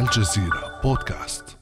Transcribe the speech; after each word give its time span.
الجزيرة 0.00 0.80
بودكاست 0.82 1.58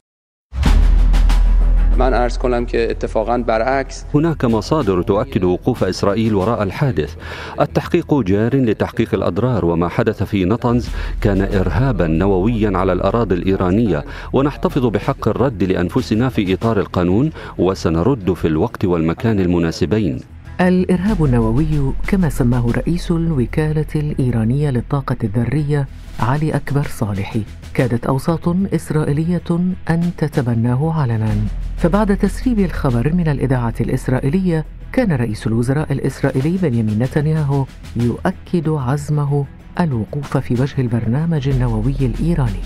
من 1.98 2.14
ارز 2.14 2.38
کنم 2.38 2.66
که 2.66 2.90
اتفاقا 2.90 3.36
برعکس 3.36 4.04
هناك 4.14 4.44
مصادر 4.44 5.02
تؤكد 5.02 5.44
وقوف 5.44 5.84
إسرائيل 5.84 6.34
وراء 6.34 6.62
الحادث. 6.62 7.14
التحقيق 7.60 8.14
جار 8.14 8.56
لتحقيق 8.56 9.14
الأضرار 9.14 9.64
وما 9.64 9.88
حدث 9.88 10.22
في 10.22 10.44
نطنز 10.44 10.88
كان 11.20 11.40
ارهابا 11.42 12.06
نوويا 12.06 12.78
على 12.78 12.92
الأراضي 12.92 13.34
الإيرانية 13.34 14.04
ونحتفظ 14.32 14.86
بحق 14.86 15.28
الرد 15.28 15.62
لأنفسنا 15.64 16.28
في 16.28 16.54
إطار 16.54 16.80
القانون 16.80 17.30
وسنرد 17.58 18.32
في 18.32 18.48
الوقت 18.48 18.84
والمكان 18.84 19.40
المناسبين. 19.40 20.20
الإرهاب 20.60 21.24
النووي 21.24 21.92
كما 22.06 22.28
سماه 22.28 22.66
رئيس 22.70 23.10
الوكالة 23.10 23.86
الإيرانية 23.94 24.70
للطاقة 24.70 25.16
الذرية 25.24 25.88
علي 26.20 26.56
أكبر 26.56 26.82
صالحي 26.82 27.42
كادت 27.74 28.06
أوساط 28.06 28.48
إسرائيلية 28.48 29.60
أن 29.90 30.10
تتبناه 30.18 30.92
علنا. 30.92 31.34
فبعد 31.76 32.16
تسريب 32.16 32.58
الخبر 32.58 33.12
من 33.12 33.28
الإذاعة 33.28 33.74
الإسرائيلية 33.80 34.64
كان 34.92 35.12
رئيس 35.12 35.46
الوزراء 35.46 35.92
الإسرائيلي 35.92 36.58
بنيامين 36.62 36.98
نتنياهو 36.98 37.66
يؤكد 37.96 38.68
عزمه 38.68 39.44
الوقوف 39.80 40.36
في 40.36 40.54
وجه 40.62 40.80
البرنامج 40.80 41.48
النووي 41.48 41.96
الإيراني. 42.00 42.62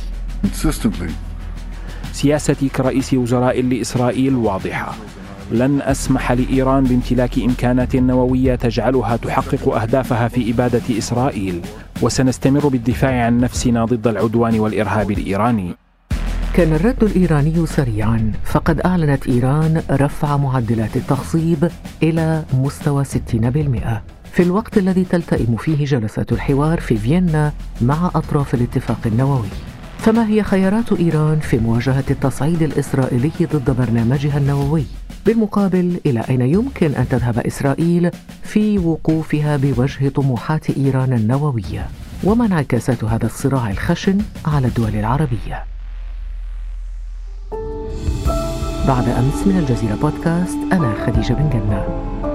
سياستي 2.12 2.68
كرئيس 2.68 3.14
وزراء 3.14 3.62
لإسرائيل 3.62 4.34
واضحة. 4.34 4.94
لن 5.50 5.82
أسمح 5.82 6.32
لإيران 6.32 6.84
بامتلاك 6.84 7.38
إمكانات 7.38 7.96
نووية 7.96 8.54
تجعلها 8.54 9.16
تحقق 9.16 9.74
أهدافها 9.74 10.28
في 10.28 10.50
إبادة 10.50 10.98
إسرائيل 10.98 11.60
وسنستمر 12.02 12.68
بالدفاع 12.68 13.24
عن 13.26 13.40
نفسنا 13.40 13.84
ضد 13.84 14.06
العدوان 14.06 14.60
والإرهاب 14.60 15.10
الإيراني. 15.10 15.74
كان 16.54 16.72
الرد 16.72 17.04
الإيراني 17.04 17.66
سريعا 17.66 18.32
فقد 18.44 18.80
أعلنت 18.80 19.26
إيران 19.26 19.82
رفع 19.90 20.36
معدلات 20.36 20.96
التخصيب 20.96 21.70
إلى 22.02 22.44
مستوى 22.54 23.04
60% 23.04 24.00
في 24.32 24.42
الوقت 24.42 24.78
الذي 24.78 25.04
تلتئم 25.04 25.56
فيه 25.56 25.84
جلسات 25.84 26.32
الحوار 26.32 26.80
في 26.80 26.96
فيينا 26.96 27.52
مع 27.80 28.10
أطراف 28.14 28.54
الاتفاق 28.54 28.98
النووي. 29.06 29.48
فما 29.98 30.28
هي 30.28 30.42
خيارات 30.42 30.92
إيران 30.92 31.38
في 31.38 31.58
مواجهة 31.58 32.04
التصعيد 32.10 32.62
الإسرائيلي 32.62 33.32
ضد 33.42 33.70
برنامجها 33.70 34.38
النووي؟ 34.38 34.84
بالمقابل 35.26 36.00
إلى 36.06 36.24
أين 36.30 36.40
يمكن 36.42 36.94
أن 36.94 37.08
تذهب 37.08 37.38
إسرائيل 37.38 38.10
في 38.42 38.78
وقوفها 38.78 39.56
بوجه 39.56 40.08
طموحات 40.08 40.70
إيران 40.70 41.12
النووية 41.12 41.88
وما 42.24 42.46
انعكاسات 42.46 43.04
هذا 43.04 43.26
الصراع 43.26 43.70
الخشن 43.70 44.18
على 44.46 44.66
الدول 44.66 44.96
العربية؟ 44.96 45.64
بعد 48.88 49.08
أمس 49.08 49.46
من 49.46 49.58
الجزيرة 49.58 49.94
بودكاست 49.94 50.58
أنا 50.72 51.06
خديجة 51.06 51.32
بن 51.32 51.50
جنة. 51.50 52.31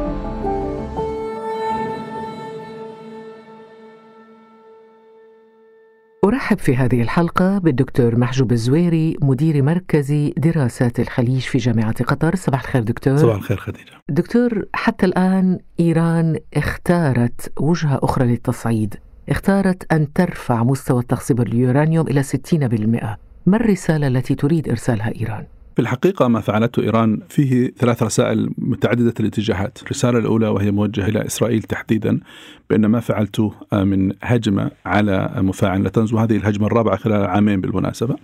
أرحب 6.28 6.60
في 6.60 6.76
هذه 6.76 7.02
الحلقة 7.02 7.58
بالدكتور 7.58 8.16
محجوب 8.16 8.52
الزويري 8.52 9.18
مدير 9.22 9.64
مركز 9.64 10.32
دراسات 10.38 11.00
الخليج 11.00 11.40
في 11.40 11.58
جامعة 11.58 12.04
قطر. 12.04 12.36
صباح 12.36 12.62
الخير 12.62 12.84
دكتور. 12.84 13.18
صباح 13.18 13.36
الخير 13.36 13.58
خديجة. 13.58 13.92
دكتور 14.10 14.66
حتى 14.74 15.06
الآن 15.06 15.60
إيران 15.80 16.40
اختارت 16.54 17.52
وجهة 17.60 18.00
أخرى 18.04 18.28
للتصعيد. 18.28 18.96
اختارت 19.30 19.94
أن 19.94 20.14
ترفع 20.14 20.64
مستوى 20.64 21.00
التخصيب 21.00 21.42
اليورانيوم 21.42 22.08
إلى 22.08 22.24
60% 22.24 23.18
ما 23.46 23.58
الرسالة 23.58 24.08
التي 24.08 24.36
تريد 24.36 24.70
إرسالها 24.70 25.14
إيران؟ 25.16 25.46
في 25.78 25.84
الحقيقة 25.84 26.28
ما 26.28 26.40
فعلته 26.40 26.84
إيران 26.84 27.20
فيه 27.30 27.74
ثلاث 27.78 28.04
رسائل 28.04 28.50
متعددة 28.58 29.14
الاتجاهات. 29.20 29.80
الرسالة 29.84 30.20
الأولى 30.20 30.48
وهي 30.48 30.72
موجهة 30.72 31.08
إلى 31.08 31.26
إسرائيل 31.26 31.64
تحديدا 31.64 32.20
بأن 32.70 32.86
ما 32.86 33.00
فعلته 33.00 33.54
من 33.74 34.14
هجمة 34.24 34.72
على 34.86 35.32
مفاعل 35.38 35.82
نتنز 35.82 36.14
وهذه 36.14 36.36
الهجمة 36.36 36.68
الرابعة 36.68 36.96
خلال 36.96 37.26
عامين 37.26 37.62
بالمناسبة. 37.62 38.16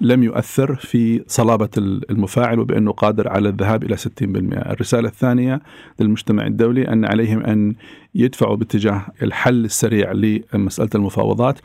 لم 0.00 0.22
يؤثر 0.22 0.74
في 0.74 1.24
صلابة 1.26 1.68
المفاعل 2.10 2.60
وبأنه 2.60 2.92
قادر 2.92 3.28
على 3.28 3.48
الذهاب 3.48 3.82
إلى 3.84 3.96
60% 3.96 4.02
الرسالة 4.70 5.08
الثانية 5.08 5.60
للمجتمع 6.00 6.46
الدولي 6.46 6.88
أن 6.88 7.04
عليهم 7.04 7.40
أن 7.40 7.74
يدفعوا 8.14 8.56
باتجاه 8.56 9.06
الحل 9.22 9.64
السريع 9.64 10.12
لمسألة 10.12 10.90
المفاوضات. 10.94 11.58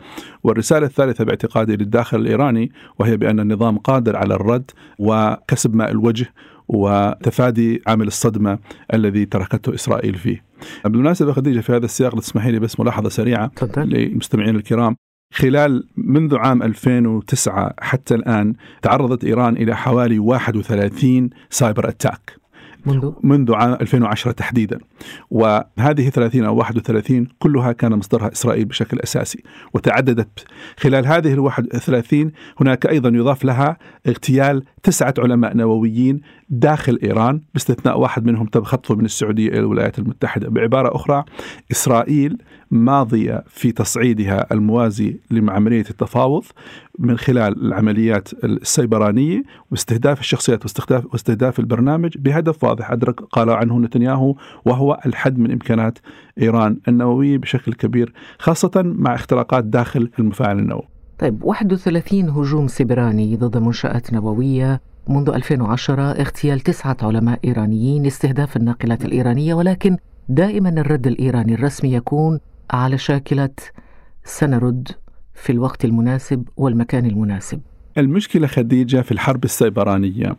والرسالة 0.43 0.85
الثالثة 0.85 1.23
باعتقادي 1.23 1.75
للداخل 1.75 2.19
الإيراني 2.19 2.71
وهي 2.99 3.17
بأن 3.17 3.39
النظام 3.39 3.77
قادر 3.77 4.15
على 4.15 4.33
الرد 4.35 4.71
وكسب 4.99 5.75
ماء 5.75 5.91
الوجه 5.91 6.33
وتفادي 6.67 7.81
عامل 7.87 8.07
الصدمة 8.07 8.59
الذي 8.93 9.25
تركته 9.25 9.73
إسرائيل 9.73 10.15
فيه. 10.15 10.43
بالمناسبة 10.85 11.33
خديجة 11.33 11.59
في 11.59 11.71
هذا 11.71 11.85
السياق 11.85 12.19
تسمحي 12.19 12.51
لي 12.51 12.59
بس 12.59 12.79
ملاحظة 12.79 13.09
سريعة 13.09 13.51
للمستمعين 13.85 14.55
الكرام. 14.55 14.95
خلال 15.33 15.87
منذ 15.97 16.35
عام 16.37 16.63
2009 16.63 17.73
حتى 17.79 18.15
الآن 18.15 18.53
تعرضت 18.81 19.23
إيران 19.25 19.57
إلى 19.57 19.75
حوالي 19.75 20.19
31 20.19 21.29
سايبر 21.49 21.89
أتاك. 21.89 22.46
منذ؟ 22.87 23.11
منذ 23.23 23.53
عام 23.53 23.73
2010 23.73 24.31
تحديدا. 24.31 24.79
وهذه 25.31 26.09
30 26.09 26.43
أو 26.43 26.55
31 26.55 27.27
كلها 27.39 27.71
كان 27.71 27.95
مصدرها 27.95 28.31
إسرائيل 28.31 28.65
بشكل 28.65 28.99
أساسي 28.99 29.43
وتعددت. 29.73 30.45
خلال 30.77 31.05
هذه 31.07 31.33
ال 31.33 31.39
31 31.39 32.31
هناك 32.61 32.85
أيضا 32.85 33.09
يضاف 33.09 33.45
لها 33.45 33.77
اغتيال 34.07 34.63
تسعة 34.83 35.13
علماء 35.17 35.57
نوويين 35.57 36.21
داخل 36.49 36.99
إيران 37.03 37.41
باستثناء 37.53 37.99
واحد 37.99 38.25
منهم 38.25 38.45
تم 38.45 38.63
خطفه 38.63 38.95
من 38.95 39.05
السعودية 39.05 39.49
إلى 39.49 39.59
الولايات 39.59 39.99
المتحدة. 39.99 40.49
بعبارة 40.49 40.95
أخرى 40.95 41.23
إسرائيل 41.71 42.37
ماضية 42.71 43.43
في 43.47 43.71
تصعيدها 43.71 44.45
الموازي 44.51 45.19
لعملية 45.31 45.85
التفاوض 45.89 46.43
من 46.99 47.17
خلال 47.17 47.65
العمليات 47.65 48.29
السيبرانية 48.43 49.43
واستهداف 49.71 50.19
الشخصيات 50.19 50.63
واستهداف, 50.63 51.05
واستهداف 51.11 51.59
البرنامج 51.59 52.17
بهدف 52.17 52.63
واضح. 52.63 52.91
أدرك 52.91 53.21
قال 53.21 53.49
عنه 53.49 53.79
نتنياهو 53.79 54.35
وهو 54.65 54.99
الحد 55.05 55.37
من 55.39 55.51
إمكانات 55.51 55.99
إيران 56.41 56.77
النووية 56.87 57.37
بشكل 57.37 57.73
كبير 57.73 58.13
خاصة 58.39 58.71
مع 58.75 59.15
اختراقات 59.15 59.63
داخل 59.63 60.09
المفاعل 60.19 60.59
النووي. 60.59 60.87
طيب 61.19 61.43
31 61.43 62.29
هجوم 62.29 62.67
سيبراني 62.67 63.35
ضد 63.35 63.57
منشآت 63.57 64.13
نووية 64.13 64.81
منذ 65.09 65.29
2010 65.29 66.01
اغتيال 66.01 66.59
تسعة 66.59 66.97
علماء 67.01 67.39
إيرانيين 67.45 68.05
استهداف 68.05 68.57
الناقلات 68.57 69.05
الإيرانية 69.05 69.53
ولكن 69.53 69.97
دائما 70.29 70.69
الرد 70.69 71.07
الإيراني 71.07 71.53
الرسمي 71.53 71.93
يكون 71.93 72.39
على 72.71 72.97
شاكلة 72.97 73.49
سنرد 74.23 74.87
في 75.33 75.51
الوقت 75.51 75.85
المناسب 75.85 76.47
والمكان 76.57 77.05
المناسب. 77.05 77.61
المشكلة 77.97 78.47
خديجة 78.47 79.01
في 79.01 79.11
الحرب 79.11 79.43
السيبرانية 79.43 80.35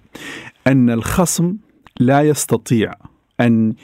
أن 0.66 0.90
الخصم 0.90 1.56
لا 2.00 2.22
يستطيع 2.22 2.92
أن 3.40 3.74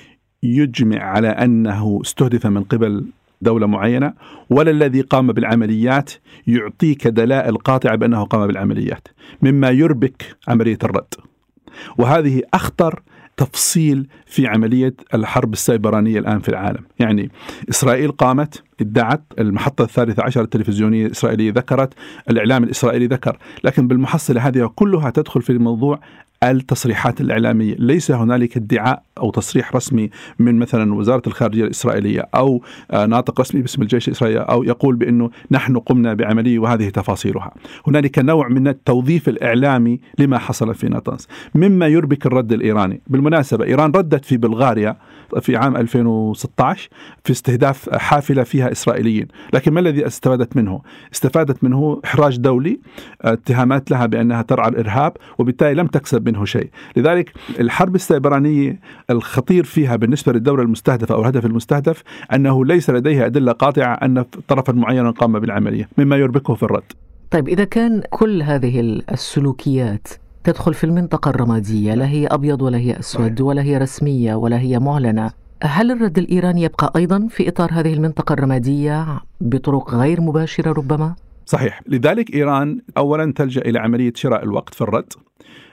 يجمع 0.43 1.03
على 1.03 1.29
أنه 1.29 2.01
استهدف 2.05 2.47
من 2.47 2.65
قبل 2.65 3.07
دولة 3.43 3.67
معينة 3.67 4.15
ولا 4.51 4.71
الذي 4.71 5.01
قام 5.01 5.27
بالعمليات 5.27 6.13
يعطيك 6.47 7.09
دلائل 7.09 7.57
قاطعة 7.57 7.97
بأنه 7.97 8.25
قام 8.25 8.47
بالعمليات 8.47 9.09
مما 9.43 9.71
يربك 9.71 10.37
عملية 10.49 10.79
الرد. 10.85 11.15
وهذه 11.99 12.43
أخطر 12.55 13.03
تفصيل 13.37 14.09
في 14.27 14.47
عملية 14.47 14.95
الحرب 15.15 15.53
السيبرانية 15.53 16.19
الآن 16.19 16.41
في 16.41 16.49
العالم. 16.49 16.85
يعني 16.99 17.31
إسرائيل 17.71 18.13
قامت 18.13 18.63
ادعت 18.81 19.23
المحطة 19.39 19.85
الثالثة 19.85 20.23
عشر 20.23 20.41
التلفزيونية 20.43 21.07
الإسرائيلية 21.07 21.53
ذكرت 21.53 21.95
الإعلام 22.31 22.65
الإسرائيلي 22.65 23.07
ذكر 23.07 23.39
لكن 23.65 23.89
بالمحصلة 23.89 24.49
هذه 24.49 24.71
كلها 24.75 25.11
تدخل 25.11 25.43
في 25.43 25.59
موضوع 25.59 26.01
التصريحات 26.51 27.21
الإعلامية. 27.21 27.77
ليس 27.79 28.11
هنالك 28.11 28.57
ادعاء 28.57 29.03
أو 29.19 29.31
تصريح 29.31 29.77
رسمي 29.77 30.11
من 30.39 30.59
مثلا 30.59 30.95
وزارة 30.95 31.23
الخارجية 31.27 31.65
الإسرائيلية 31.65 32.29
أو 32.35 32.63
آه، 32.91 33.07
ناطق 33.07 33.41
رسمي 33.41 33.61
باسم 33.61 33.83
الجيش 33.83 34.09
الإسرائيلي 34.09 34.41
أو 34.41 34.63
يقول 34.63 34.97
بأنه 34.97 35.31
نحن 35.51 35.79
قمنا 35.79 36.15
بعملية 36.15 36.59
وهذه 36.59 36.89
تفاصيلها. 36.89 37.55
هنالك 37.87 38.19
نوع 38.19 38.49
من 38.49 38.69
التوظيف 38.69 39.29
الإعلامي 39.29 40.01
لما 40.19 40.39
حصل 40.39 40.75
في 40.75 40.89
ناتنز 40.89 41.29
مما 41.55 41.87
يربك 41.87 42.27
الرد 42.27 42.53
الإيراني. 42.53 43.01
بالمناسبة 43.07 43.65
إيران 43.65 43.91
ردت 43.91 44.25
في 44.25 44.37
بلغاريا 44.37 44.97
في 45.41 45.57
عام 45.57 45.77
2016 45.77 46.89
في 47.25 47.33
استهداف 47.33 47.91
حافلة 47.91 48.43
فيها 48.43 48.73
إسرائيليين. 48.73 49.29
لكن 49.53 49.73
ما 49.73 49.81
الذي 49.81 50.07
استفادت 50.07 50.57
منه؟ 50.57 50.81
استفادت 51.13 51.65
منه 51.65 52.01
إحراج 52.05 52.37
دولي 52.37 52.81
اتهامات 53.21 53.91
لها 53.91 54.07
بأنها 54.07 54.43
ترعى 54.43 54.69
الإرهاب 54.69 55.17
وبالتالي 55.39 55.75
لم 55.75 55.87
تكسب 55.87 56.29
منه 56.35 56.45
شيء. 56.45 56.71
لذلك 56.97 57.33
الحرب 57.61 57.95
السيبرانية 57.95 58.81
الخطير 59.11 59.65
فيها 59.65 59.97
بالنسبة 59.97 60.33
للدولة 60.33 60.63
المستهدفة 60.63 61.15
أو 61.15 61.21
الهدف 61.21 61.47
المستهدف 61.47 62.03
أنه 62.33 62.65
ليس 62.65 62.91
لديها 62.91 63.27
أدلة 63.27 63.53
قاطعة 63.53 63.95
أن 63.95 64.25
طرفا 64.49 64.73
معينا 64.73 65.11
قام 65.11 65.39
بالعملية 65.39 65.89
مما 65.99 66.17
يربكه 66.17 66.55
في 66.55 66.63
الرد. 66.63 66.93
طيب 67.31 67.49
إذا 67.49 67.65
كان 67.65 68.03
كل 68.11 68.43
هذه 68.43 68.81
السلوكيات 69.13 70.09
تدخل 70.45 70.75
في 70.75 70.85
المنطقة 70.85 71.29
الرمادية 71.29 71.95
لا 71.95 72.09
هي 72.09 72.27
أبيض 72.27 72.63
ولا 72.63 72.79
هي 72.79 72.99
أسود 72.99 73.41
ولا 73.41 73.63
هي 73.63 73.79
رسمية 73.79 74.35
ولا 74.35 74.59
هي 74.59 74.79
معلنة 74.79 75.31
هل 75.63 75.91
الرد 75.91 76.19
الإيراني 76.19 76.63
يبقى 76.63 76.93
أيضا 76.97 77.29
في 77.31 77.49
إطار 77.49 77.71
هذه 77.73 77.95
المنطقة 77.95 78.33
الرمادية 78.33 79.07
بطرق 79.41 79.95
غير 79.95 80.21
مباشرة 80.21 80.73
ربما؟ 80.73 81.15
صحيح. 81.47 81.81
لذلك 81.87 82.35
إيران 82.35 82.81
أولا 82.97 83.33
تلجأ 83.33 83.61
إلى 83.61 83.79
عملية 83.79 84.13
شراء 84.17 84.45
الوقت 84.45 84.75
في 84.75 84.81
الرد. 84.81 85.13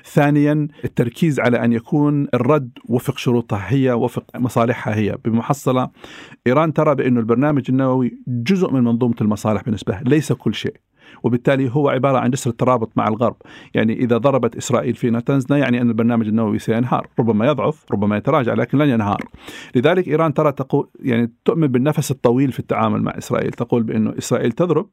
ثانيا 0.05 0.67
التركيز 0.85 1.39
على 1.39 1.65
أن 1.65 1.73
يكون 1.73 2.27
الرد 2.33 2.71
وفق 2.89 3.17
شروطها 3.17 3.73
هي 3.73 3.91
وفق 3.91 4.23
مصالحها 4.35 4.95
هي. 4.95 5.17
بمحصلة 5.25 5.89
إيران 6.47 6.73
ترى 6.73 6.95
بأن 6.95 7.17
البرنامج 7.17 7.65
النووي 7.69 8.17
جزء 8.27 8.71
من 8.71 8.83
منظومة 8.83 9.15
المصالح 9.21 9.63
بالنسبة 9.63 9.99
ليس 10.05 10.33
كل 10.33 10.53
شيء. 10.53 10.75
وبالتالي 11.23 11.71
هو 11.71 11.89
عبارة 11.89 12.17
عن 12.17 12.29
جسر 12.29 12.49
الترابط 12.49 12.91
مع 12.95 13.07
الغرب. 13.07 13.35
يعني 13.73 13.93
إذا 13.93 14.17
ضربت 14.17 14.55
إسرائيل 14.55 14.95
في 14.95 15.09
نتنز 15.09 15.45
لا 15.49 15.57
يعني 15.57 15.81
أن 15.81 15.89
البرنامج 15.89 16.27
النووي 16.27 16.59
سينهار. 16.59 17.07
ربما 17.19 17.47
يضعف 17.47 17.85
ربما 17.91 18.17
يتراجع 18.17 18.53
لكن 18.53 18.77
لن 18.77 18.89
ينهار. 18.89 19.21
لذلك 19.75 20.07
إيران 20.07 20.33
ترى 20.33 20.51
تقول 20.51 20.89
يعني 20.99 21.31
تؤمن 21.45 21.67
بالنفس 21.67 22.11
الطويل 22.11 22.51
في 22.51 22.59
التعامل 22.59 23.01
مع 23.01 23.17
إسرائيل. 23.17 23.51
تقول 23.51 23.83
بأنه 23.83 24.13
إسرائيل 24.17 24.51
تضرب 24.51 24.87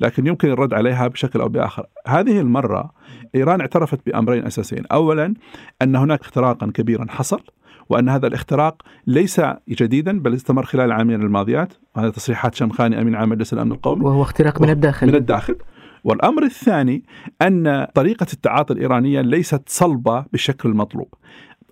لكن 0.00 0.26
يمكن 0.26 0.50
الرد 0.50 0.74
عليها 0.74 1.08
بشكل 1.08 1.40
أو 1.40 1.48
بآخر. 1.48 1.86
هذه 2.06 2.40
المرة 2.40 2.90
إيران 3.34 3.60
اعترفت 3.60 4.06
بأمرين 4.06 4.46
أساسيين، 4.46 4.86
اولا 4.92 5.34
أن 5.82 5.96
هناك 5.96 6.20
اختراقا 6.20 6.70
كبيرا 6.74 7.06
حصل 7.08 7.40
وأن 7.88 8.08
هذا 8.08 8.26
الاختراق 8.26 8.82
ليس 9.06 9.40
جديدا 9.68 10.20
بل 10.20 10.34
استمر 10.34 10.64
خلال 10.64 10.84
العامين 10.84 11.22
الماضيات، 11.22 11.72
وهذا 11.96 12.10
تصريحات 12.10 12.54
شمخاني 12.54 13.00
أمين 13.00 13.14
عام 13.14 13.28
مجلس 13.28 13.52
الأمن 13.52 13.72
القومي. 13.72 14.04
وهو 14.04 14.22
اختراق 14.22 14.62
من 14.62 14.70
الداخل. 14.70 15.06
من 15.06 15.14
الداخل. 15.14 15.56
والأمر 16.04 16.42
الثاني 16.42 17.04
أن 17.42 17.86
طريقة 17.94 18.26
التعاطي 18.32 18.74
الإيرانية 18.74 19.20
ليست 19.20 19.62
صلبة 19.66 20.24
بالشكل 20.32 20.68
المطلوب. 20.68 21.08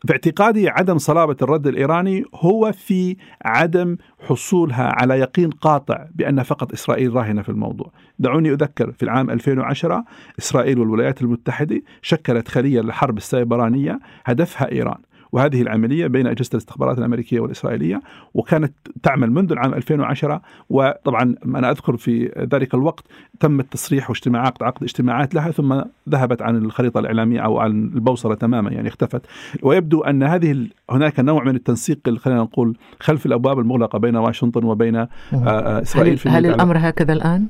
في 0.07 0.13
اعتقادي 0.13 0.69
عدم 0.69 0.99
صلابة 0.99 1.37
الرد 1.43 1.67
الإيراني 1.67 2.25
هو 2.35 2.73
في 2.73 3.17
عدم 3.45 3.97
حصولها 4.29 4.93
على 5.01 5.19
يقين 5.19 5.51
قاطع 5.51 6.07
بأن 6.15 6.43
فقط 6.43 6.73
إسرائيل 6.73 7.15
راهنة 7.15 7.43
في 7.43 7.49
الموضوع. 7.49 7.91
دعوني 8.19 8.53
أذكر 8.53 8.93
في 8.93 9.03
العام 9.03 9.31
2010 9.31 10.05
إسرائيل 10.39 10.79
والولايات 10.79 11.23
المتحدة 11.23 11.83
شكلت 12.03 12.49
خلية 12.49 12.81
للحرب 12.81 13.17
السيبرانية 13.17 14.01
هدفها 14.25 14.73
إيران. 14.73 14.99
وهذه 15.35 15.63
العملية 15.63 16.07
بين 16.07 16.27
أجهزة 16.27 16.51
الاستخبارات 16.53 16.99
الأمريكية 16.99 17.41
والإسرائيلية 17.41 18.03
وكانت 18.35 18.73
تعمل 19.03 19.31
منذ 19.31 19.53
العام 19.53 19.75
2010 19.75 20.43
وطبعا 20.71 21.35
أنا 21.45 21.71
أذكر 21.71 21.97
في 21.97 22.47
ذلك 22.53 22.75
الوقت 22.75 23.05
تم 23.41 23.61
التصريح 23.61 24.11
واجتماعات 24.11 24.63
عقد 24.63 24.83
اجتماعات 24.83 25.35
لها 25.35 25.51
ثم 25.51 25.83
ذهبت 26.09 26.43
عن 26.43 26.57
الخريطة 26.57 27.01
الإعلامية 27.01 27.41
أو 27.41 27.59
عن 27.59 27.71
البوصلة 27.71 28.35
تماما 28.35 28.71
يعني 28.71 28.89
اختفت. 28.89 29.27
ويبدو 29.63 30.01
أن 30.01 30.23
هذه 30.23 30.67
هناك 30.91 31.21
نوع 31.21 31.45
من 31.45 31.57
التنسيق 31.57 32.19
خلينا 32.19 32.41
نقول 32.41 32.77
خلف 33.01 33.27
الأبواب 33.27 33.59
المغلقة 33.59 33.99
بين 33.99 34.17
واشنطن 34.17 34.65
وبين 34.65 34.97
آه، 34.97 35.09
آه، 35.35 35.83
إسرائيل 35.83 36.13
هل, 36.13 36.19
في 36.19 36.29
هل 36.29 36.47
الأمر 36.47 36.77
هكذا 36.79 37.13
الآن؟ 37.13 37.49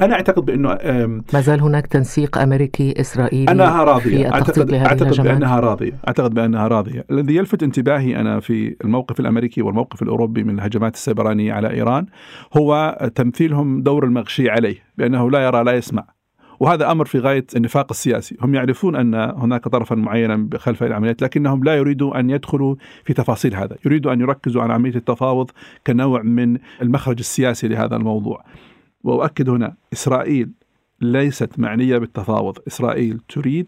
أنا 0.00 0.14
أعتقد 0.14 0.44
بأنه 0.44 0.68
ما 1.34 1.40
زال 1.40 1.60
هناك 1.60 1.86
تنسيق 1.86 2.38
أمريكي 2.38 3.00
إسرائيلي 3.00 3.52
أنها 3.52 3.84
راضية. 3.84 4.32
اعتقد 4.32 4.74
أعتقد 4.74 5.20
بأنها 5.20 5.60
راضية. 5.60 5.92
أعتقد 6.08 6.34
بأنها 6.34 6.68
راضية. 6.68 7.04
الذي 7.10 7.36
يلفت 7.36 7.62
انتباهي 7.62 8.20
أنا 8.20 8.40
في 8.40 8.76
الموقف 8.84 9.20
الأمريكي 9.20 9.62
والموقف 9.62 10.02
الأوروبي 10.02 10.44
من 10.44 10.58
الهجمات 10.58 10.94
السيبرانية 10.94 11.52
على 11.52 11.70
إيران 11.70 12.06
هو 12.56 12.98
تمثيلهم 13.14 13.82
دور 13.82 14.04
المغشي 14.04 14.50
عليه 14.50 14.76
بأنه 14.98 15.30
لا 15.30 15.44
يرى 15.46 15.64
لا 15.64 15.72
يسمع. 15.72 16.04
وهذا 16.60 16.90
أمر 16.90 17.04
في 17.04 17.18
غاية 17.18 17.46
النفاق 17.56 17.86
السياسي، 17.90 18.36
هم 18.42 18.54
يعرفون 18.54 18.96
أن 18.96 19.14
هناك 19.14 19.68
طرفا 19.68 19.94
معينا 19.94 20.48
خلف 20.56 20.82
العمليات 20.82 21.22
لكنهم 21.22 21.64
لا 21.64 21.74
يريدوا 21.74 22.20
أن 22.20 22.30
يدخلوا 22.30 22.74
في 23.04 23.14
تفاصيل 23.14 23.54
هذا، 23.54 23.76
يريدوا 23.86 24.12
أن 24.12 24.20
يركزوا 24.20 24.62
على 24.62 24.72
عملية 24.72 24.96
التفاوض 24.96 25.50
كنوع 25.86 26.22
من 26.22 26.58
المخرج 26.82 27.18
السياسي 27.18 27.68
لهذا 27.68 27.96
الموضوع. 27.96 28.44
وأؤكد 29.04 29.48
هنا 29.48 29.74
إسرائيل 29.92 30.50
ليست 31.00 31.58
معنية 31.58 31.98
بالتفاوض، 31.98 32.58
إسرائيل 32.68 33.20
تريد 33.28 33.66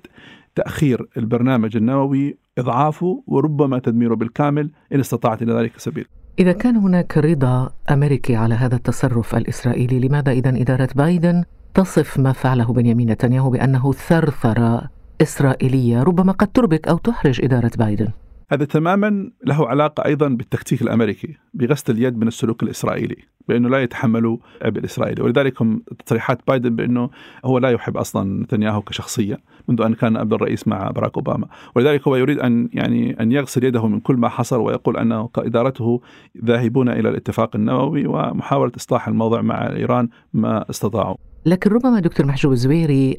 تأخير 0.55 1.09
البرنامج 1.17 1.77
النووي 1.77 2.39
إضعافه 2.59 3.23
وربما 3.27 3.79
تدميره 3.79 4.15
بالكامل 4.15 4.71
إن 4.93 5.01
استطاعت 5.01 5.43
إلى 5.43 5.53
ذلك 5.53 5.79
سبيل. 5.79 6.07
إذا 6.39 6.53
كان 6.53 6.77
هناك 6.77 7.19
رضا 7.19 7.71
أمريكي 7.91 8.37
على 8.37 8.55
هذا 8.55 8.77
التصرف 8.77 9.35
الإسرائيلي، 9.35 10.09
لماذا 10.09 10.33
اذا 10.33 10.51
إدارة 10.51 10.89
بايدن 10.95 11.45
تصف 11.75 12.19
ما 12.19 12.33
فعله 12.33 12.73
بنيامين 12.73 13.11
نتنياهو 13.11 13.51
بأنه 13.51 13.93
ثرثرة 13.93 14.91
إسرائيلية 15.23 16.03
ربما 16.03 16.33
قد 16.33 16.49
تربك 16.49 16.89
أو 16.89 16.97
تحرج 16.97 17.45
إدارة 17.45 17.71
بايدن؟ 17.79 18.09
هذا 18.51 18.65
تماما 18.65 19.31
له 19.47 19.69
علاقة 19.69 20.05
أيضا 20.05 20.29
بالتكتيك 20.29 20.83
الأمريكي 20.83 21.37
بغسل 21.55 21.93
اليد 21.93 22.19
من 22.19 22.29
السلوك 22.29 22.63
الإسرائيلي. 22.63 23.35
بأنه 23.49 23.69
لا 23.69 23.83
يتحملوا 23.83 24.37
عبء 24.63 24.79
الإسرائيلي 24.79 25.23
ولذلك 25.23 25.63
هم 25.63 25.83
تصريحات 26.07 26.41
بايدن 26.49 26.77
بأنه 26.77 27.11
هو 27.45 27.59
لا 27.59 27.71
يحب 27.71 27.97
أصلا 27.97 28.43
نتنياهو 28.43 28.83
كشخصية 28.83 29.39
منذ 29.69 29.83
أن 29.83 29.95
كان 29.95 30.17
أبن 30.17 30.35
الرئيس 30.35 30.69
مع 30.69 30.91
باراك 30.91 31.17
أوباما 31.17 31.47
ولذلك 31.77 32.09
هو 32.09 32.17
يريد 32.17 32.39
أن 32.39 32.69
يعني 32.73 33.21
أن 33.21 33.33
يغسل 33.33 33.65
يده 33.65 33.87
من 33.87 34.01
كل 34.01 34.17
ما 34.17 34.29
حصل 34.29 34.61
ويقول 34.61 34.97
أنه 34.97 35.31
ادارته 35.37 36.01
ذاهبون 36.45 36.89
إلى 36.89 37.09
الاتفاق 37.09 37.57
النووي 37.57 38.07
ومحاولة 38.07 38.73
إصلاح 38.77 39.09
الموضوع 39.09 39.43
مع 39.43 39.67
إيران 39.67 40.09
ما 40.33 40.71
استطاعوا 40.71 41.17
لكن 41.47 41.71
ربما 41.71 42.01
دكتور 42.01 42.27
محجوب 42.27 42.53
الزويري 42.53 43.17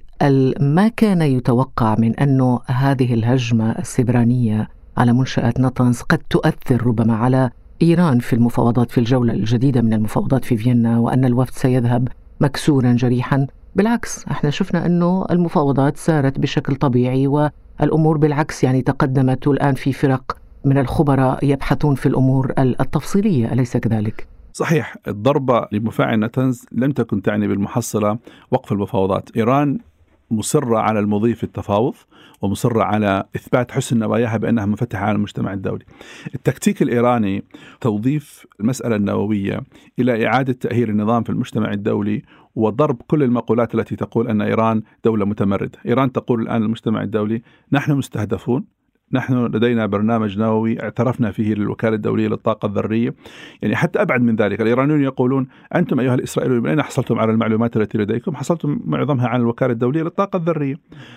ما 0.59 0.87
كان 0.87 1.21
يتوقع 1.21 1.95
من 1.99 2.15
أنه 2.15 2.59
هذه 2.65 3.13
الهجمة 3.13 3.71
السبرانية 3.71 4.69
على 4.97 5.13
منشآت 5.13 5.59
نطنز 5.59 6.01
قد 6.01 6.17
تؤثر 6.29 6.87
ربما 6.87 7.15
على 7.15 7.49
إيران 7.81 8.19
في 8.19 8.33
المفاوضات 8.33 8.91
في 8.91 8.97
الجولة 8.97 9.33
الجديدة 9.33 9.81
من 9.81 9.93
المفاوضات 9.93 10.45
في 10.45 10.57
فيينا 10.57 10.99
وأن 10.99 11.25
الوفد 11.25 11.53
سيذهب 11.53 12.07
مكسورا 12.41 12.93
جريحا. 12.93 13.47
بالعكس 13.75 14.25
إحنا 14.27 14.49
شفنا 14.49 14.85
أنه 14.85 15.25
المفاوضات 15.31 15.97
سارت 15.97 16.39
بشكل 16.39 16.75
طبيعي 16.75 17.27
والأمور 17.27 18.17
بالعكس 18.17 18.63
يعني 18.63 18.81
تقدمت. 18.81 19.47
والآن 19.47 19.75
في 19.75 19.93
فرق 19.93 20.37
من 20.65 20.77
الخبراء 20.77 21.45
يبحثون 21.45 21.95
في 21.95 22.05
الأمور 22.05 22.53
التفصيلية 22.59 23.53
أليس 23.53 23.77
كذلك؟ 23.77 24.27
صحيح 24.53 24.95
الضربة 25.07 25.67
لمفاعل 25.71 26.19
نتنز 26.19 26.65
لم 26.71 26.91
تكن 26.91 27.21
تعني 27.21 27.47
بالمحصلة 27.47 28.17
وقف 28.51 28.71
المفاوضات. 28.71 29.29
إيران 29.37 29.79
مصرة 30.31 30.77
على 30.77 30.99
المضي 30.99 31.35
في 31.35 31.43
التفاوض 31.43 31.93
ومصرة 32.45 32.83
على 32.83 33.23
إثبات 33.35 33.71
حسن 33.71 33.99
نواياها 33.99 34.37
بأنها 34.37 34.65
منفتحة 34.65 35.05
على 35.05 35.15
المجتمع 35.15 35.53
الدولي. 35.53 35.85
التكتيك 36.35 36.81
الإيراني 36.81 37.43
توظيف 37.81 38.45
المسألة 38.59 38.95
النووية 38.95 39.61
إلى 39.99 40.27
إعادة 40.27 40.53
تأهيل 40.53 40.89
النظام 40.89 41.23
في 41.23 41.29
المجتمع 41.29 41.71
الدولي 41.71 42.21
وضرب 42.55 43.01
كل 43.07 43.23
المقولات 43.23 43.75
التي 43.75 43.95
تقول 43.95 44.27
أن 44.27 44.41
إيران 44.41 44.81
دولة 45.05 45.25
متمردة. 45.25 45.79
إيران 45.85 46.11
تقول 46.11 46.41
الآن 46.41 46.61
للمجتمع 46.61 47.01
الدولي 47.01 47.41
نحن 47.71 47.91
مستهدفون 47.91 48.74
نحن 49.11 49.45
لدينا 49.45 49.85
برنامج 49.85 50.39
نووي 50.39 50.81
اعترفنا 50.83 51.31
فيه 51.31 51.53
للوكالة 51.53 51.95
الدولية 51.95 52.27
للطاقة 52.27 52.65
الذرية. 52.65 53.15
يعني 53.61 53.75
حتى 53.75 54.01
أبعد 54.01 54.21
من 54.21 54.35
ذلك 54.35 54.61
الإيرانيون 54.61 55.03
يقولون 55.03 55.47
أنتم 55.75 55.99
أيها 55.99 56.15
الإسرائيليون 56.15 56.63
من 56.63 56.69
أين 56.69 56.81
حصلتم 56.81 57.19
على 57.19 57.31
المعلومات 57.31 57.77
التي 57.77 57.97
لديكم؟ 57.97 58.35
حصلتم 58.35 58.79
معظمها 58.85 59.27
عن 59.27 59.41
الوكالة 59.41 59.73
الدولية 59.73 60.03
للطاقة 60.03 60.37
الذرية. 60.37 60.75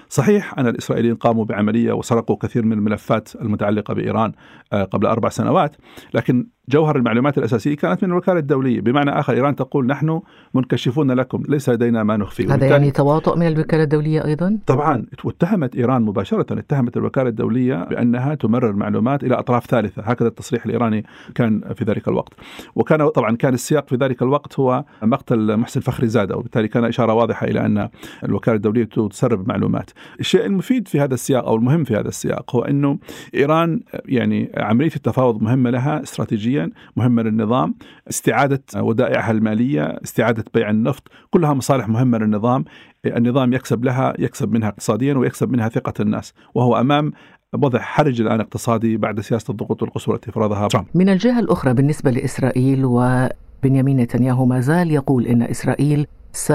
صحيح 0.09 0.59
أن 0.59 0.67
الإسرائيليين 0.67 1.15
قاموا 1.15 1.45
بعملية 1.45 1.93
وسرقوا 1.93 2.37
كثير 2.37 2.65
من 2.65 2.73
الملفات 2.73 3.37
المتعلقة 3.37 3.95
بإيران 3.95 4.33
آه، 4.73 4.85
قبل 4.85 5.07
أربع 5.07 5.29
سنوات 5.29 5.77
لكن 6.15 6.47
جوهر 6.69 6.97
المعلومات 6.97 7.39
الأساسية 7.39 7.77
كانت 7.77 8.05
من 8.05 8.11
الوكالة 8.11 8.39
الدولية. 8.39 8.81
بمعنى 8.81 9.11
آخر 9.11 9.33
إيران 9.33 9.57
تقول 9.57 9.87
نحن 9.87 10.21
منكشفون 10.55 11.11
لكم 11.11 11.43
ليس 11.49 11.69
لدينا 11.69 12.03
ما 12.03 12.17
نخفي. 12.17 12.47
هذا 12.47 12.67
يعني 12.67 12.91
تواطؤ 12.91 13.37
من 13.37 13.47
الوكالة 13.47 13.83
الدولية 13.83 14.25
أيضا؟ 14.25 14.59
طبعا 14.67 15.07
واتهمت 15.25 15.77
إيران 15.77 16.03
مباشرة 16.03 16.59
اتهمت 16.59 16.97
الوكالة 16.97 17.29
الدولية 17.29 17.85
بأنها 17.85 18.35
تمرر 18.35 18.73
معلومات 18.73 19.25
إلى 19.25 19.35
أطراف 19.35 19.67
ثالثة. 19.67 20.03
هكذا 20.03 20.29
التصريح 20.29 20.65
الإيراني 20.65 21.05
كان 21.35 21.61
في 21.75 21.85
ذلك 21.85 22.09
الوقت. 22.09 22.33
وكان 22.75 23.09
طبعا 23.09 23.37
كان 23.37 23.55
السياق 23.55 23.89
في 23.89 23.97
ذلك 23.97 24.23
الوقت 24.23 24.61
هو 24.61 24.85
مقتل 25.03 25.57
محسن 25.57 25.81
فخري 25.81 26.09
زادة. 26.09 26.37
وبالتالي 26.37 26.69
كان 26.69 26.85
إشارة 26.85 27.13
واضحة 27.13 27.47
إلى 27.47 27.67
أن 27.67 27.89
الوكالة 28.25 28.57
الدولية 28.57 28.85
تسرب 28.85 29.49
معلومات. 29.49 29.91
الشيء 30.21 30.47
المفيد 30.47 30.89
في 30.89 31.01
هذا 31.01 31.15
السياق 31.15 31.47
أو 31.47 31.57
المهم 31.57 31.85
في 31.85 31.95
هذا 31.95 32.09
السياق 32.09 32.57
هو 32.57 32.63
أنه 32.63 32.99
إيران 33.35 33.81
يعني 34.05 34.53
عملية 34.57 34.91
التفاوض 34.97 35.43
مهمة 35.43 35.71
لها 35.71 36.03
مهمة 36.97 37.23
للنظام. 37.23 37.75
استعادة 38.11 38.63
ودائعها 38.77 39.31
المالية 39.31 39.83
استعادة 39.83 40.45
بيع 40.55 40.71
النفط 40.71 41.09
كلها 41.31 41.55
مصالح 41.55 41.89
مهمة 41.89 42.19
للنظام. 42.19 42.65
النظام 43.07 43.53
يكسب 43.53 43.85
لها 43.85 44.15
يكسب 44.19 44.53
منها 44.53 44.69
اقتصاديا 44.69 45.15
ويكسب 45.15 45.51
منها 45.51 45.69
ثقة 45.69 45.95
الناس. 46.01 46.35
وهو 46.55 46.81
أمام 46.81 47.13
وضع 47.55 47.79
حرج 47.79 48.21
الآن 48.21 48.41
اقتصادي 48.41 48.97
بعد 48.97 49.21
سياسة 49.21 49.51
الضغوط 49.51 49.83
القصوى 49.83 50.15
التي 50.15 50.33
فرضها 50.33 50.69
ترامب. 50.69 50.87
من 50.95 51.09
الجهة 51.09 51.41
الأخرى 51.41 51.75
بالنسبة 51.75 52.11
لإسرائيل 52.11 52.85
وبنيامين 52.85 53.97
نتنياهو 53.97 54.47
ما 54.47 54.61
زال 54.61 54.91
يقول 54.91 55.27
إن 55.27 55.43
إسرائيل 55.43 56.07
س 56.33 56.53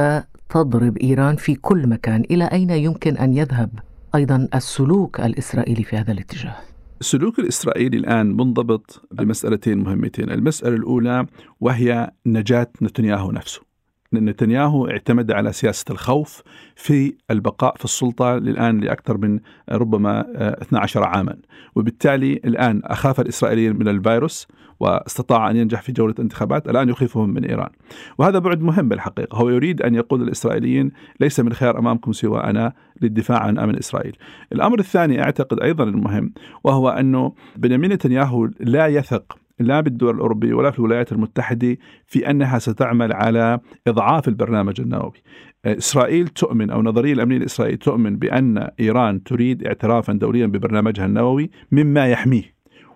تضرب 0.49 0.97
إيران 0.97 1.35
في 1.35 1.55
كل 1.55 1.87
مكان. 1.87 2.23
إلى 2.31 2.45
أين 2.45 2.69
يمكن 2.69 3.17
أن 3.17 3.33
يذهب 3.33 3.69
أيضا 4.15 4.47
السلوك 4.55 5.19
الإسرائيلي 5.19 5.83
في 5.83 5.97
هذا 5.97 6.11
الاتجاه؟ 6.11 6.55
السلوك 7.01 7.39
الإسرائيلي 7.39 7.97
الآن 7.97 8.27
منضبط 8.37 9.07
بمسألتين 9.11 9.77
مهمتين. 9.77 10.31
المسألة 10.31 10.75
الأولى 10.75 11.25
وهي 11.59 12.11
نجاة 12.25 12.71
نتنياهو 12.81 13.31
نفسه. 13.31 13.61
نتنياهو 14.13 14.87
اعتمد 14.87 15.31
على 15.31 15.53
سياسة 15.53 15.85
الخوف 15.89 16.41
في 16.75 17.13
البقاء 17.31 17.75
في 17.77 17.85
السلطة 17.85 18.37
الآن 18.37 18.79
لأكثر 18.79 19.17
من 19.17 19.39
ربما 19.69 20.25
12 20.61 21.03
عاما 21.03 21.37
وبالتالي 21.75 22.33
الآن 22.33 22.81
أخاف 22.83 23.19
الإسرائيليين 23.19 23.75
من 23.75 23.87
الفيروس 23.87 24.47
واستطاع 24.79 25.49
أن 25.49 25.55
ينجح 25.55 25.81
في 25.81 25.91
جولة 25.91 26.15
انتخابات 26.19 26.69
الآن 26.69 26.89
يخيفهم 26.89 27.29
من 27.29 27.45
إيران. 27.45 27.69
وهذا 28.17 28.39
بعد 28.39 28.61
مهم 28.61 28.89
بالحقيقة. 28.89 29.37
هو 29.37 29.49
يريد 29.49 29.81
أن 29.81 29.95
يقول 29.95 30.21
للإسرائيليين 30.21 30.91
ليس 31.19 31.39
من 31.39 31.53
خيار 31.53 31.79
أمامكم 31.79 32.11
سوى 32.11 32.39
أنا 32.43 32.73
للدفاع 33.01 33.39
عن 33.39 33.59
أمن 33.59 33.77
إسرائيل. 33.77 34.17
الأمر 34.53 34.79
الثاني 34.79 35.23
أعتقد 35.23 35.59
أيضا 35.59 35.83
المهم 35.83 36.33
وهو 36.63 36.89
أنه 36.89 37.33
بنيامين 37.55 37.93
نتنياهو 37.93 38.49
لا 38.59 38.87
يثق 38.87 39.37
لا 39.59 39.81
بالدول 39.81 40.15
الأوروبية 40.15 40.53
ولا 40.53 40.71
في 40.71 40.79
الولايات 40.79 41.11
المتحدة 41.11 41.77
في 42.05 42.29
أنها 42.29 42.59
ستعمل 42.59 43.13
على 43.13 43.59
إضعاف 43.87 44.27
البرنامج 44.27 44.81
النووي. 44.81 45.23
إسرائيل 45.65 46.27
تؤمن 46.27 46.69
أو 46.69 46.81
نظرية 46.81 47.13
الأمنية 47.13 47.37
الإسرائيلية 47.37 47.79
تؤمن 47.79 48.17
بأن 48.17 48.69
إيران 48.79 49.23
تريد 49.23 49.67
اعترافا 49.67 50.13
دوليا 50.13 50.45
ببرنامجها 50.45 51.05
النووي 51.05 51.49
مما 51.71 52.07
يحميه. 52.07 52.52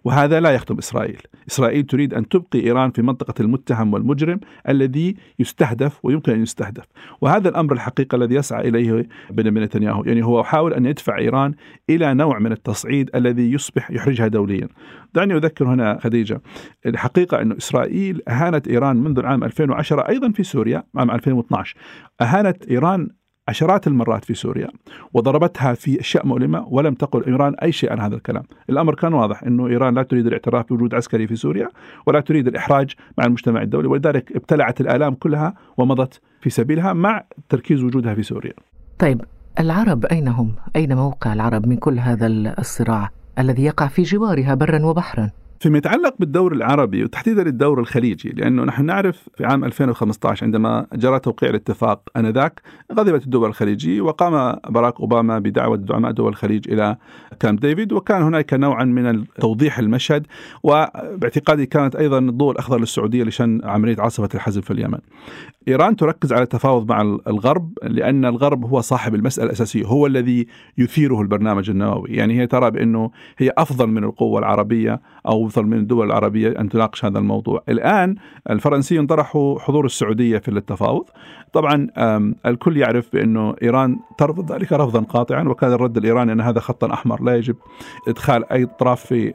وهذا 0.07 0.39
لا 0.39 0.51
يخدم 0.51 0.77
إسرائيل، 0.77 1.21
إسرائيل 1.47 1.83
تريد 1.83 2.13
أن 2.13 2.29
تبقي 2.29 2.59
إيران 2.59 2.91
في 2.91 3.01
منطقة 3.01 3.33
المتهم 3.39 3.93
والمجرم 3.93 4.39
الذي 4.69 5.15
يستهدف 5.39 5.99
ويمكن 6.03 6.31
أن 6.31 6.41
يستهدف، 6.41 6.83
وهذا 7.21 7.49
الأمر 7.49 7.73
الحقيقة 7.73 8.15
الذي 8.15 8.35
يسعى 8.35 8.69
إليه 8.69 9.07
بنيامين 9.29 9.63
نتنياهو، 9.63 10.03
يعني 10.03 10.25
هو 10.25 10.39
يحاول 10.39 10.73
أن 10.73 10.85
يدفع 10.85 11.17
إيران 11.17 11.53
إلى 11.89 12.13
نوع 12.13 12.39
من 12.39 12.51
التصعيد 12.51 13.09
الذي 13.15 13.51
يصبح 13.51 13.91
يحرجها 13.91 14.27
دوليا. 14.27 14.67
دعني 15.13 15.35
أذكر 15.35 15.67
هنا 15.67 15.99
خديجة، 16.01 16.41
الحقيقة 16.85 17.41
انه 17.41 17.57
إسرائيل 17.57 18.21
أهانت 18.27 18.67
إيران 18.67 18.97
منذ 18.97 19.19
العام 19.19 19.43
2010 19.43 20.09
أيضا 20.09 20.31
في 20.31 20.43
سوريا 20.43 20.83
عام 20.95 21.11
2012 21.11 21.75
أهانت 22.21 22.67
إيران 22.71 23.09
عشرات 23.47 23.87
المرات 23.87 24.25
في 24.25 24.33
سوريا 24.33 24.67
وضربتها 25.13 25.73
في 25.73 25.99
أشياء 25.99 26.25
مؤلمة 26.25 26.67
ولم 26.69 26.93
تقل 26.93 27.25
إيران 27.25 27.55
أي 27.55 27.71
شيء 27.71 27.91
عن 27.91 27.99
هذا 27.99 28.15
الكلام، 28.15 28.43
الأمر 28.69 28.95
كان 28.95 29.13
واضح 29.13 29.43
إنه 29.43 29.67
إيران 29.67 29.95
لا 29.95 30.03
تريد 30.03 30.27
الاعتراف 30.27 30.69
بوجود 30.69 30.93
عسكري 30.95 31.27
في 31.27 31.35
سوريا 31.35 31.69
ولا 32.05 32.19
تريد 32.19 32.47
الإحراج 32.47 32.93
مع 33.17 33.25
المجتمع 33.25 33.61
الدولي 33.61 33.87
ولذلك 33.87 34.35
ابتلعت 34.35 34.81
الآلام 34.81 35.13
كلها 35.13 35.53
ومضت 35.77 36.21
في 36.41 36.49
سبيلها 36.49 36.93
مع 36.93 37.23
تركيز 37.49 37.83
وجودها 37.83 38.13
في 38.13 38.23
سوريا. 38.23 38.53
طيب 38.99 39.21
العرب 39.59 40.05
أين 40.05 40.27
هم؟ 40.27 40.55
أين 40.75 40.95
موقع 40.95 41.33
العرب 41.33 41.67
من 41.67 41.77
كل 41.77 41.99
هذا 41.99 42.27
الصراع 42.59 43.09
الذي 43.39 43.63
يقع 43.63 43.87
في 43.87 44.03
جوارها 44.03 44.55
برا 44.55 44.85
وبحرا؟ 44.85 45.29
فيما 45.59 45.77
يتعلق 45.77 46.15
بالدور 46.19 46.53
العربي 46.53 47.03
وتحديدا 47.03 47.41
الدور 47.41 47.79
الخليجي 47.79 48.29
لأنه 48.29 48.63
نحن 48.63 48.85
نعرف 48.85 49.29
في 49.35 49.45
عام 49.45 49.65
2015 49.65 50.45
عندما 50.45 50.87
جرى 50.93 51.19
توقيع 51.19 51.49
الاتفاق 51.49 52.09
آنذاك 52.17 52.61
غضبت 52.93 53.23
الدول 53.23 53.49
الخليجية 53.49 54.01
وقام 54.01 54.59
باراك 54.69 54.99
أوباما 54.99 55.39
بدعوة 55.39 55.77
دعماء 55.77 56.11
دول 56.11 56.29
الخليج 56.29 56.71
إلى 56.71 56.97
كامب 57.39 57.59
ديفيد 57.59 57.93
وكان 57.93 58.21
هناك 58.21 58.53
نوعا 58.53 58.83
من 58.83 59.23
توضيح 59.39 59.79
المشهد 59.79 60.27
وباعتقادي 60.63 61.65
كانت 61.65 61.95
أيضا 61.95 62.19
الضوء 62.19 62.51
الأخضر 62.51 62.79
للسعودية 62.79 63.23
لشن 63.23 63.61
عملية 63.63 63.95
عاصفة 63.99 64.29
الحزم 64.35 64.61
في 64.61 64.71
اليمن. 64.71 64.99
إيران 65.67 65.95
تركز 65.95 66.33
على 66.33 66.43
التفاوض 66.43 66.89
مع 66.89 67.01
الغرب 67.27 67.71
لأن 67.83 68.25
الغرب 68.25 68.65
هو 68.65 68.81
صاحب 68.81 69.15
المسألة 69.15 69.45
الأساسية 69.45 69.85
هو 69.85 70.07
الذي 70.07 70.47
يثيره 70.77 71.21
البرنامج 71.21 71.69
النووي، 71.69 72.09
يعني 72.09 72.39
هي 72.39 72.47
ترى 72.47 72.71
بأنه 72.71 73.11
هي 73.37 73.51
أفضل 73.57 73.87
من 73.87 74.03
القوة 74.03 74.39
العربية 74.39 75.01
أو 75.27 75.46
أفضل 75.47 75.65
من 75.65 75.77
الدول 75.77 76.07
العربية 76.07 76.59
أن 76.59 76.69
تناقش 76.69 77.05
هذا 77.05 77.19
الموضوع. 77.19 77.63
الآن 77.69 78.15
الفرنسيين 78.49 79.07
طرحوا 79.07 79.59
حضور 79.59 79.85
السعودية 79.85 80.37
في 80.37 80.51
التفاوض. 80.51 81.05
طبعا 81.53 81.87
الكل 82.45 82.77
يعرف 82.77 83.13
بأنه 83.13 83.55
إيران 83.63 83.99
ترفض 84.17 84.51
ذلك 84.51 84.73
رفضا 84.73 85.01
قاطعا 85.01 85.43
وكان 85.43 85.71
الرد 85.71 85.97
الإيراني 85.97 86.31
أن 86.31 86.41
هذا 86.41 86.59
خط 86.59 86.83
أحمر 86.83 87.23
لا 87.23 87.35
يجب 87.35 87.55
إدخال 88.07 88.51
أي 88.51 88.65
طرف 88.65 89.05
في 89.05 89.33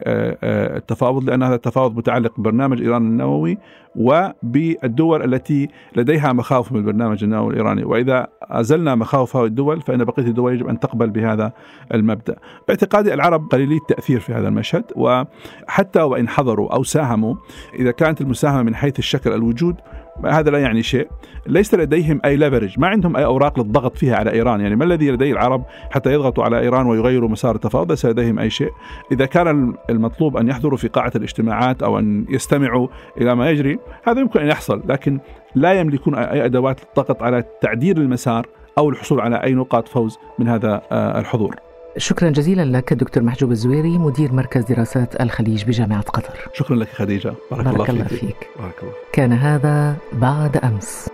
التفاوض 0.76 1.25
لأن 1.25 1.42
هذا 1.42 1.54
التفاوض 1.54 1.97
متعلق 1.97 2.40
ببرنامج 2.40 2.83
إيران 2.83 3.02
النووي 3.02 3.59
وبالدول 3.97 5.35
التي 5.35 5.69
لديها 5.97 6.33
مخاوف 6.33 6.73
من 6.73 6.78
البرنامج 6.78 7.25
النووي 7.25 7.50
الإيراني، 7.52 7.85
وإذا 7.85 8.26
أزلنا 8.61 8.94
مخاوف 8.94 9.37
هذه 9.37 9.44
الدول 9.44 9.80
فإن 9.80 10.04
بقية 10.04 10.23
الدول 10.23 10.54
يجب 10.54 10.68
أن 10.68 10.80
تقبل 10.80 11.11
بهذا 11.11 11.52
المبدأ. 11.94 12.37
باعتقادي 12.68 13.14
العرب 13.14 13.49
قليلي 13.49 13.76
التأثير 13.76 14.21
في 14.21 14.32
هذا 14.32 14.49
المشهد 14.49 14.85
وحتى 14.97 16.02
وإن 16.02 16.28
حضروا 16.28 16.75
أو 16.75 16.82
ساهموا 16.82 17.35
إذا 17.75 17.90
كانت 17.90 18.21
المساهمة 18.21 18.62
من 18.62 18.75
حيث 18.75 18.99
الشكل 18.99 19.32
الوجود 19.32 19.76
هذا 20.25 20.50
لا 20.50 20.59
يعني 20.59 20.83
شيء. 20.83 21.09
ليس 21.47 21.75
لديهم 21.75 22.21
أي 22.25 22.37
ليفرج 22.37 22.81
ما 22.81 22.88
عندهم 22.88 23.16
أي 23.16 23.25
أوراق 23.25 23.59
للضغط 23.59 23.97
فيها 23.97 24.16
على 24.16 24.33
إيران. 24.33 24.61
يعني 24.61 24.76
ما 24.76 24.85
الذي 24.85 25.11
لدي 25.11 25.33
العرب 25.33 25.64
حتى 25.90 26.12
يضغطوا 26.12 26.45
على 26.45 26.61
إيران 26.61 26.87
ويغيروا 26.87 27.28
مسار 27.28 27.54
التفاوض؟ 27.54 27.90
ليس 27.90 28.07
لديهم 28.07 28.38
أي 28.38 28.50
شيء. 28.50 28.71
إذا 29.12 29.26
كان 29.26 29.75
المطلوب 29.90 30.37
أن 30.37 30.49
يحضروا 30.49 30.76
في 30.76 30.88
قاعة 30.88 31.12
الاجتماعات 31.16 31.83
أو 31.83 31.99
أن 31.99 32.26
يستمعوا 32.28 32.88
إلى 33.21 33.35
ما 33.35 33.50
يجري 33.50 33.78
هذا 34.04 34.21
يمكن 34.21 34.40
أن 34.40 34.47
يحصل. 34.47 34.83
لكن 34.88 35.21
لا 35.54 35.73
يملكون 35.73 36.14
أي 36.14 36.45
أدوات 36.45 36.81
للضغط 36.85 37.23
على 37.23 37.45
تعديل 37.61 37.99
المسار 37.99 38.47
أو 38.78 38.90
الحصول 38.90 39.21
على 39.21 39.37
أي 39.37 39.54
نقاط 39.54 39.88
فوز 39.88 40.19
من 40.38 40.49
هذا 40.49 40.83
الحضور. 40.92 41.57
شكرا 41.96 42.30
جزيلا 42.30 42.76
لك 42.78 42.92
دكتور 42.92 43.22
محجوب 43.22 43.50
الزويري 43.52 43.99
مدير 43.99 44.32
مركز 44.32 44.64
دراسات 44.64 45.20
الخليج 45.20 45.64
بجامعة 45.64 46.02
قطر 46.02 46.49
شكرا 46.52 46.76
لك 46.76 46.88
خديجة 46.88 47.34
بارك, 47.50 47.64
بارك 47.64 47.90
الله, 47.90 47.90
الله 47.90 48.04
فيك. 48.04 48.18
فيك 48.20 48.49
بارك 48.58 48.75
الله. 48.82 48.92
كان 49.12 49.32
هذا 49.32 49.96
بعد 50.12 50.56
أمس 50.56 51.08